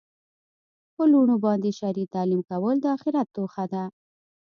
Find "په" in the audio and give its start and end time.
0.95-1.03